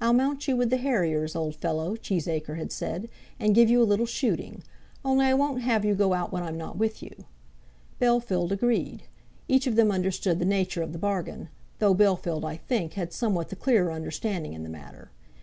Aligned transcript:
"I'll 0.00 0.14
mount 0.14 0.48
you 0.48 0.56
with 0.56 0.70
the 0.70 0.78
harriers, 0.78 1.36
old 1.36 1.54
fellow," 1.54 1.94
Cheesacre 1.94 2.56
had 2.56 2.72
said; 2.72 3.10
"and 3.38 3.54
give 3.54 3.68
you 3.68 3.82
a 3.82 3.84
little 3.84 4.06
shooting. 4.06 4.62
Only 5.04 5.26
I 5.26 5.34
won't 5.34 5.60
have 5.60 5.84
you 5.84 5.94
go 5.94 6.14
out 6.14 6.32
when 6.32 6.42
I'm 6.42 6.56
not 6.56 6.78
with 6.78 7.02
you." 7.02 7.14
Bellfield 8.00 8.52
agreed, 8.52 9.02
Each 9.48 9.66
of 9.66 9.76
them 9.76 9.90
understood 9.92 10.38
the 10.38 10.46
nature 10.46 10.80
of 10.80 10.94
the 10.94 10.98
bargain; 10.98 11.50
though 11.78 11.94
Bellfield, 11.94 12.42
I 12.42 12.56
think, 12.56 12.94
had 12.94 13.12
somewhat 13.12 13.50
the 13.50 13.54
clearer 13.56 13.92
understanding 13.92 14.54
in 14.54 14.62
the 14.62 14.70
matter. 14.70 15.10